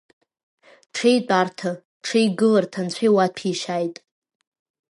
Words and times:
Ҽеи 0.93 1.17
тәарҭа, 1.27 1.71
ҽеи 2.05 2.27
гыларҭа 2.37 2.79
анцәа 2.83 3.03
иуаҭәеи-шьааит! 3.07 3.95